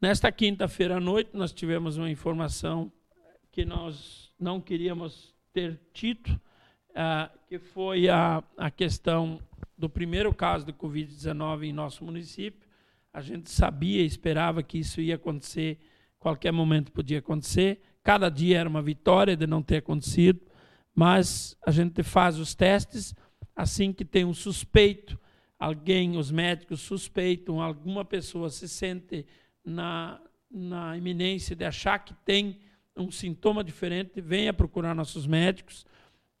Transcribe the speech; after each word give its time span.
Nesta 0.00 0.30
quinta-feira 0.30 0.98
à 0.98 1.00
noite, 1.00 1.30
nós 1.34 1.52
tivemos 1.52 1.96
uma 1.96 2.08
informação 2.08 2.92
que 3.50 3.64
nós 3.64 4.32
não 4.38 4.60
queríamos 4.60 5.34
ter 5.52 5.76
tido, 5.92 6.40
ah, 6.94 7.28
que 7.48 7.58
foi 7.58 8.08
a, 8.08 8.40
a 8.56 8.70
questão 8.70 9.40
do 9.76 9.90
primeiro 9.90 10.32
caso 10.32 10.64
de 10.64 10.72
Covid-19 10.72 11.64
em 11.64 11.72
nosso 11.72 12.04
município. 12.04 12.68
A 13.12 13.20
gente 13.20 13.50
sabia, 13.50 14.04
esperava 14.04 14.62
que 14.62 14.78
isso 14.78 15.00
ia 15.00 15.16
acontecer, 15.16 15.80
qualquer 16.20 16.52
momento 16.52 16.92
podia 16.92 17.18
acontecer. 17.18 17.80
Cada 18.00 18.28
dia 18.28 18.60
era 18.60 18.68
uma 18.68 18.80
vitória 18.80 19.36
de 19.36 19.48
não 19.48 19.64
ter 19.64 19.78
acontecido, 19.78 20.40
mas 20.94 21.56
a 21.66 21.72
gente 21.72 22.04
faz 22.04 22.38
os 22.38 22.54
testes 22.54 23.16
assim 23.56 23.92
que 23.92 24.04
tem 24.04 24.24
um 24.24 24.32
suspeito, 24.32 25.18
alguém, 25.58 26.16
os 26.16 26.30
médicos 26.30 26.82
suspeitam, 26.82 27.60
alguma 27.60 28.04
pessoa 28.04 28.48
se 28.48 28.68
sente 28.68 29.26
na, 29.68 30.20
na 30.50 30.96
iminência 30.96 31.54
de 31.54 31.64
achar 31.64 31.98
que 31.98 32.14
tem 32.24 32.58
um 32.96 33.10
sintoma 33.10 33.62
diferente, 33.62 34.20
venha 34.20 34.52
procurar 34.52 34.94
nossos 34.94 35.26
médicos. 35.26 35.86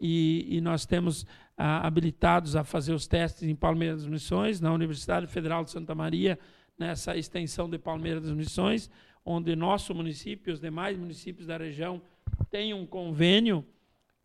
E, 0.00 0.46
e 0.56 0.60
nós 0.60 0.86
temos 0.86 1.26
ah, 1.56 1.86
habilitados 1.86 2.54
a 2.54 2.64
fazer 2.64 2.92
os 2.92 3.06
testes 3.06 3.42
em 3.48 3.54
Palmeiras 3.54 4.02
das 4.02 4.10
Missões, 4.10 4.60
na 4.60 4.72
Universidade 4.72 5.26
Federal 5.26 5.64
de 5.64 5.70
Santa 5.70 5.94
Maria, 5.94 6.38
nessa 6.78 7.16
extensão 7.16 7.68
de 7.68 7.78
Palmeiras 7.78 8.22
das 8.22 8.32
Missões, 8.32 8.90
onde 9.24 9.56
nosso 9.56 9.94
município 9.94 10.50
e 10.50 10.52
os 10.52 10.60
demais 10.60 10.96
municípios 10.96 11.46
da 11.46 11.56
região 11.56 12.00
têm 12.50 12.74
um 12.74 12.86
convênio 12.86 13.66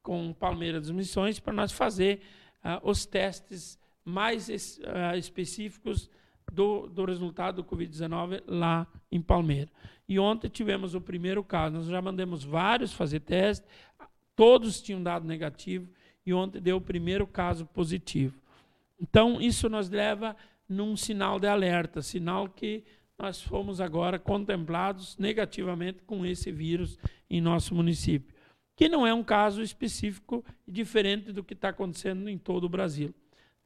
com 0.03 0.33
Palmeiras 0.33 0.87
das 0.87 0.91
Missões 0.91 1.39
para 1.39 1.53
nós 1.53 1.71
fazer 1.71 2.21
ah, 2.63 2.79
os 2.83 3.05
testes 3.05 3.79
mais 4.03 4.49
es, 4.49 4.79
ah, 4.85 5.15
específicos 5.17 6.09
do, 6.51 6.87
do 6.87 7.05
resultado 7.05 7.61
do 7.61 7.63
Covid-19 7.63 8.43
lá 8.47 8.87
em 9.11 9.21
Palmeiras. 9.21 9.73
E 10.07 10.19
ontem 10.19 10.49
tivemos 10.49 10.93
o 10.93 11.01
primeiro 11.01 11.43
caso. 11.43 11.75
Nós 11.75 11.87
já 11.87 12.01
mandamos 12.01 12.43
vários 12.43 12.93
fazer 12.93 13.21
teste, 13.21 13.65
todos 14.35 14.81
tinham 14.81 15.01
dado 15.01 15.25
negativo, 15.25 15.89
e 16.25 16.33
ontem 16.33 16.61
deu 16.61 16.77
o 16.77 16.81
primeiro 16.81 17.25
caso 17.25 17.65
positivo. 17.65 18.39
Então, 18.99 19.41
isso 19.41 19.67
nos 19.69 19.89
leva 19.89 20.35
num 20.69 20.95
sinal 20.95 21.39
de 21.39 21.47
alerta, 21.47 22.01
sinal 22.01 22.47
que 22.47 22.83
nós 23.17 23.41
fomos 23.41 23.79
agora 23.79 24.17
contemplados 24.17 25.17
negativamente 25.17 26.01
com 26.03 26.25
esse 26.25 26.51
vírus 26.51 26.97
em 27.29 27.39
nosso 27.39 27.75
município, 27.75 28.35
que 28.75 28.89
não 28.89 29.05
é 29.05 29.13
um 29.13 29.23
caso 29.23 29.61
específico 29.61 30.43
e 30.67 30.71
diferente 30.71 31.31
do 31.31 31.43
que 31.43 31.53
está 31.53 31.69
acontecendo 31.69 32.29
em 32.29 32.37
todo 32.37 32.63
o 32.63 32.69
Brasil. 32.69 33.13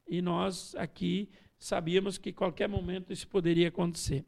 E 0.06 0.20
nós 0.20 0.74
aqui 0.76 1.28
sabíamos 1.58 2.18
que 2.18 2.32
qualquer 2.32 2.68
momento 2.68 3.12
isso 3.12 3.26
poderia 3.28 3.68
acontecer. 3.68 4.24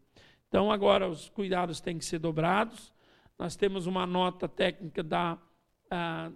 Então, 0.48 0.72
agora 0.72 1.08
os 1.08 1.28
cuidados 1.28 1.80
têm 1.80 1.98
que 1.98 2.04
ser 2.04 2.18
dobrados. 2.18 2.92
Nós 3.38 3.54
temos 3.54 3.86
uma 3.86 4.06
nota 4.06 4.48
técnica 4.48 5.02
da, 5.02 5.38
a, 5.90 6.30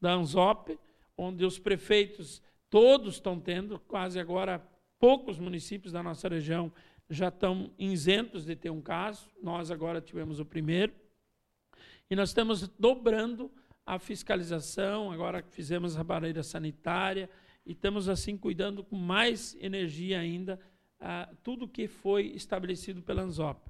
da 0.00 0.12
ANZOP, 0.14 0.78
onde 1.16 1.44
os 1.44 1.58
prefeitos 1.58 2.42
todos 2.70 3.14
estão 3.14 3.38
tendo, 3.38 3.78
quase 3.80 4.18
agora 4.18 4.66
poucos 4.98 5.38
municípios 5.38 5.92
da 5.92 6.02
nossa 6.02 6.28
região 6.28 6.72
já 7.10 7.28
estão 7.28 7.70
isentos 7.78 8.44
de 8.46 8.56
ter 8.56 8.70
um 8.70 8.80
caso. 8.80 9.28
Nós 9.42 9.70
agora 9.70 10.00
tivemos 10.00 10.40
o 10.40 10.44
primeiro. 10.44 10.94
E 12.10 12.16
nós 12.16 12.30
estamos 12.30 12.68
dobrando 12.78 13.50
a 13.84 13.98
fiscalização, 13.98 15.10
agora 15.10 15.44
fizemos 15.50 15.96
a 15.96 16.04
barreira 16.04 16.42
sanitária, 16.42 17.28
e 17.64 17.72
estamos 17.72 18.08
assim 18.08 18.36
cuidando 18.36 18.82
com 18.82 18.96
mais 18.96 19.56
energia 19.60 20.20
ainda 20.20 20.58
a 20.98 21.28
tudo 21.42 21.68
que 21.68 21.88
foi 21.88 22.26
estabelecido 22.28 23.02
pela 23.02 23.22
ANZOP. 23.22 23.60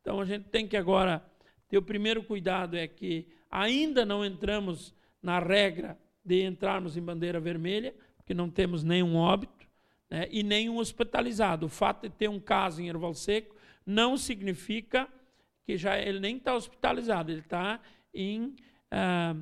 Então 0.00 0.20
a 0.20 0.24
gente 0.24 0.44
tem 0.48 0.66
que 0.66 0.76
agora 0.76 1.24
ter 1.68 1.78
o 1.78 1.82
primeiro 1.82 2.22
cuidado 2.22 2.76
é 2.76 2.86
que 2.86 3.26
ainda 3.50 4.04
não 4.04 4.24
entramos 4.24 4.94
na 5.22 5.38
regra 5.38 5.98
de 6.24 6.42
entrarmos 6.42 6.96
em 6.96 7.02
bandeira 7.02 7.40
vermelha, 7.40 7.94
porque 8.16 8.34
não 8.34 8.50
temos 8.50 8.82
nenhum 8.82 9.16
óbito 9.16 9.66
né, 10.10 10.28
e 10.30 10.42
nenhum 10.42 10.78
hospitalizado. 10.78 11.66
O 11.66 11.70
fato 11.70 12.02
de 12.02 12.10
ter 12.10 12.28
um 12.28 12.40
caso 12.40 12.82
em 12.82 12.88
Erval 12.88 13.14
Seco 13.14 13.54
não 13.84 14.16
significa 14.16 15.08
que 15.64 15.76
já 15.76 15.98
ele 15.98 16.20
nem 16.20 16.36
está 16.36 16.54
hospitalizado, 16.54 17.30
ele 17.30 17.40
está 17.40 17.80
em 18.12 18.54
ah, 18.90 19.34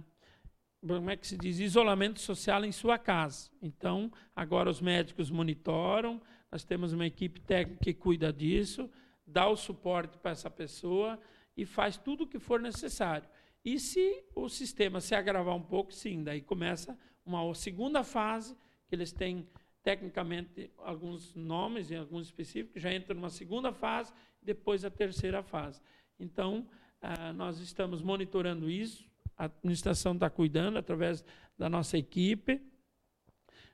como 0.86 1.10
é 1.10 1.16
que 1.16 1.26
se 1.26 1.36
diz, 1.36 1.58
isolamento 1.60 2.20
social 2.20 2.64
em 2.64 2.72
sua 2.72 2.98
casa. 2.98 3.50
Então, 3.62 4.10
agora 4.34 4.68
os 4.68 4.80
médicos 4.80 5.30
monitoram, 5.30 6.20
nós 6.50 6.64
temos 6.64 6.92
uma 6.92 7.06
equipe 7.06 7.40
técnica 7.40 7.84
que 7.84 7.94
cuida 7.94 8.32
disso, 8.32 8.90
dá 9.26 9.48
o 9.48 9.56
suporte 9.56 10.18
para 10.18 10.32
essa 10.32 10.50
pessoa 10.50 11.18
e 11.56 11.64
faz 11.64 11.96
tudo 11.96 12.24
o 12.24 12.26
que 12.26 12.38
for 12.38 12.60
necessário. 12.60 13.28
E 13.64 13.78
se 13.78 14.24
o 14.34 14.48
sistema 14.48 15.00
se 15.00 15.14
agravar 15.14 15.54
um 15.54 15.62
pouco, 15.62 15.92
sim, 15.92 16.24
daí 16.24 16.40
começa 16.40 16.98
uma 17.24 17.54
segunda 17.54 18.02
fase, 18.02 18.56
que 18.88 18.94
eles 18.94 19.12
têm 19.12 19.46
tecnicamente 19.84 20.70
alguns 20.78 21.34
nomes 21.34 21.90
e 21.90 21.96
alguns 21.96 22.26
específicos, 22.26 22.82
já 22.82 22.92
entra 22.92 23.14
numa 23.14 23.30
segunda 23.30 23.72
fase, 23.72 24.12
depois 24.42 24.84
a 24.84 24.90
terceira 24.90 25.42
fase. 25.42 25.80
Então, 26.18 26.66
ah, 27.00 27.32
nós 27.32 27.60
estamos 27.60 28.02
monitorando 28.02 28.68
isso, 28.68 29.11
a 29.36 29.46
administração 29.46 30.14
está 30.14 30.28
cuidando 30.30 30.78
através 30.78 31.24
da 31.58 31.68
nossa 31.68 31.98
equipe, 31.98 32.60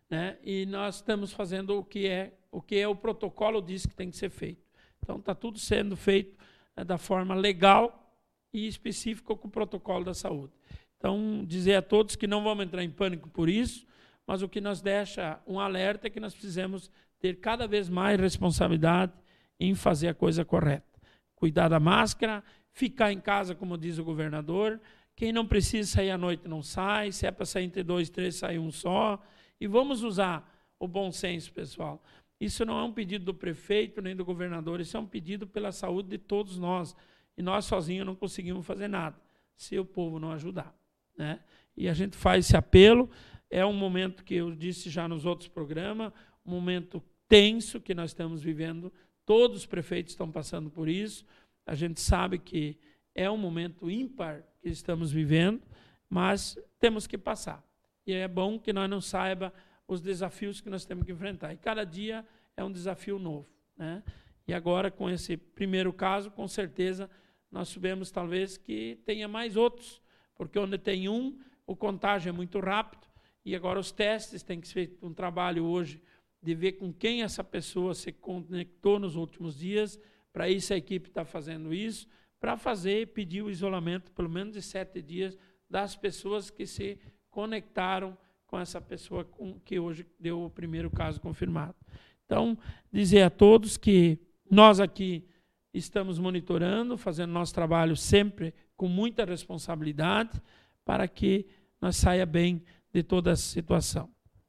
né? 0.08 0.38
E 0.42 0.66
nós 0.66 0.96
estamos 0.96 1.32
fazendo 1.32 1.78
o 1.78 1.84
que 1.84 2.06
é 2.06 2.34
o 2.50 2.62
que 2.62 2.76
é 2.76 2.88
o 2.88 2.96
protocolo 2.96 3.60
diz 3.60 3.84
que 3.84 3.94
tem 3.94 4.10
que 4.10 4.16
ser 4.16 4.30
feito. 4.30 4.62
Então 5.02 5.16
está 5.16 5.34
tudo 5.34 5.58
sendo 5.58 5.96
feito 5.96 6.38
né, 6.76 6.82
da 6.82 6.96
forma 6.96 7.34
legal 7.34 8.16
e 8.52 8.66
específica 8.66 9.34
com 9.36 9.48
o 9.48 9.50
protocolo 9.50 10.04
da 10.04 10.14
saúde. 10.14 10.52
Então 10.96 11.44
dizer 11.46 11.74
a 11.74 11.82
todos 11.82 12.16
que 12.16 12.26
não 12.26 12.42
vamos 12.42 12.64
entrar 12.64 12.82
em 12.82 12.90
pânico 12.90 13.28
por 13.28 13.48
isso, 13.48 13.86
mas 14.26 14.42
o 14.42 14.48
que 14.48 14.60
nos 14.60 14.80
deixa 14.80 15.40
um 15.46 15.60
alerta 15.60 16.06
é 16.06 16.10
que 16.10 16.20
nós 16.20 16.32
precisamos 16.32 16.90
ter 17.18 17.40
cada 17.40 17.66
vez 17.66 17.88
mais 17.88 18.18
responsabilidade 18.18 19.12
em 19.58 19.74
fazer 19.74 20.08
a 20.08 20.14
coisa 20.14 20.44
correta. 20.44 20.86
Cuidar 21.34 21.68
da 21.68 21.80
máscara, 21.80 22.42
ficar 22.72 23.12
em 23.12 23.20
casa, 23.20 23.54
como 23.54 23.76
diz 23.76 23.98
o 23.98 24.04
governador, 24.04 24.80
quem 25.18 25.32
não 25.32 25.44
precisa 25.44 25.90
sair 25.90 26.12
à 26.12 26.16
noite 26.16 26.46
não 26.46 26.62
sai. 26.62 27.10
Se 27.10 27.26
é 27.26 27.32
para 27.32 27.44
sair 27.44 27.64
entre 27.64 27.82
dois, 27.82 28.08
três, 28.08 28.36
sai 28.36 28.56
um 28.56 28.70
só. 28.70 29.20
E 29.60 29.66
vamos 29.66 30.04
usar 30.04 30.48
o 30.78 30.86
bom 30.86 31.10
senso, 31.10 31.52
pessoal. 31.52 32.00
Isso 32.40 32.64
não 32.64 32.78
é 32.78 32.84
um 32.84 32.92
pedido 32.92 33.24
do 33.24 33.34
prefeito 33.34 34.00
nem 34.00 34.14
do 34.14 34.24
governador, 34.24 34.80
isso 34.80 34.96
é 34.96 35.00
um 35.00 35.06
pedido 35.06 35.44
pela 35.44 35.72
saúde 35.72 36.10
de 36.10 36.18
todos 36.18 36.56
nós. 36.56 36.94
E 37.36 37.42
nós 37.42 37.64
sozinhos 37.64 38.06
não 38.06 38.14
conseguimos 38.14 38.64
fazer 38.64 38.86
nada, 38.86 39.20
se 39.56 39.76
o 39.76 39.84
povo 39.84 40.20
não 40.20 40.30
ajudar. 40.30 40.72
Né? 41.16 41.40
E 41.76 41.88
a 41.88 41.94
gente 41.94 42.16
faz 42.16 42.46
esse 42.46 42.56
apelo. 42.56 43.10
É 43.50 43.66
um 43.66 43.72
momento 43.72 44.22
que 44.22 44.36
eu 44.36 44.54
disse 44.54 44.88
já 44.88 45.08
nos 45.08 45.26
outros 45.26 45.48
programas, 45.48 46.12
um 46.46 46.52
momento 46.52 47.02
tenso 47.26 47.80
que 47.80 47.92
nós 47.92 48.10
estamos 48.10 48.40
vivendo. 48.40 48.92
Todos 49.26 49.56
os 49.56 49.66
prefeitos 49.66 50.12
estão 50.12 50.30
passando 50.30 50.70
por 50.70 50.88
isso. 50.88 51.26
A 51.66 51.74
gente 51.74 52.00
sabe 52.00 52.38
que 52.38 52.78
é 53.18 53.28
um 53.28 53.36
momento 53.36 53.90
ímpar 53.90 54.44
que 54.62 54.68
estamos 54.68 55.10
vivendo, 55.10 55.60
mas 56.08 56.56
temos 56.78 57.04
que 57.04 57.18
passar. 57.18 57.64
E 58.06 58.12
é 58.12 58.28
bom 58.28 58.60
que 58.60 58.72
nós 58.72 58.88
não 58.88 59.00
saiba 59.00 59.52
os 59.88 60.00
desafios 60.00 60.60
que 60.60 60.70
nós 60.70 60.84
temos 60.84 61.04
que 61.04 61.10
enfrentar. 61.10 61.52
E 61.52 61.56
cada 61.56 61.82
dia 61.82 62.24
é 62.56 62.62
um 62.62 62.70
desafio 62.70 63.18
novo. 63.18 63.48
Né? 63.76 64.04
E 64.46 64.54
agora, 64.54 64.88
com 64.88 65.10
esse 65.10 65.36
primeiro 65.36 65.92
caso, 65.92 66.30
com 66.30 66.46
certeza, 66.46 67.10
nós 67.50 67.70
sabemos 67.70 68.12
talvez 68.12 68.56
que 68.56 69.00
tenha 69.04 69.26
mais 69.26 69.56
outros, 69.56 70.00
porque 70.36 70.56
onde 70.56 70.78
tem 70.78 71.08
um, 71.08 71.40
o 71.66 71.74
contágio 71.74 72.28
é 72.28 72.32
muito 72.32 72.60
rápido, 72.60 73.04
e 73.44 73.56
agora 73.56 73.80
os 73.80 73.90
testes 73.90 74.44
têm 74.44 74.60
que 74.60 74.68
ser 74.68 74.96
um 75.02 75.12
trabalho 75.12 75.64
hoje 75.64 76.00
de 76.40 76.54
ver 76.54 76.72
com 76.72 76.92
quem 76.92 77.24
essa 77.24 77.42
pessoa 77.42 77.96
se 77.96 78.12
conectou 78.12 79.00
nos 79.00 79.16
últimos 79.16 79.58
dias. 79.58 79.98
Para 80.32 80.48
isso, 80.48 80.72
a 80.72 80.76
equipe 80.76 81.08
está 81.08 81.24
fazendo 81.24 81.74
isso 81.74 82.06
para 82.40 82.56
fazer, 82.56 83.08
pedir 83.08 83.42
o 83.42 83.50
isolamento, 83.50 84.12
pelo 84.12 84.28
menos 84.28 84.54
de 84.54 84.62
sete 84.62 85.02
dias, 85.02 85.36
das 85.68 85.96
pessoas 85.96 86.50
que 86.50 86.66
se 86.66 86.98
conectaram 87.30 88.16
com 88.46 88.58
essa 88.58 88.80
pessoa 88.80 89.24
com, 89.24 89.58
que 89.60 89.78
hoje 89.78 90.06
deu 90.18 90.44
o 90.44 90.50
primeiro 90.50 90.90
caso 90.90 91.20
confirmado. 91.20 91.76
Então, 92.24 92.58
dizer 92.92 93.22
a 93.22 93.30
todos 93.30 93.76
que 93.76 94.18
nós 94.50 94.80
aqui 94.80 95.28
estamos 95.72 96.18
monitorando, 96.18 96.96
fazendo 96.96 97.32
nosso 97.32 97.54
trabalho 97.54 97.96
sempre 97.96 98.54
com 98.76 98.88
muita 98.88 99.24
responsabilidade, 99.24 100.40
para 100.84 101.06
que 101.06 101.46
nós 101.80 101.96
saia 101.96 102.24
bem 102.24 102.64
de 102.92 103.02
toda 103.02 103.30
essa 103.30 103.42
situação. 103.42 104.10